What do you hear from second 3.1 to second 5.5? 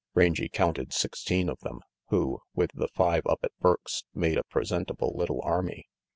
up at Burke's, made a presentable little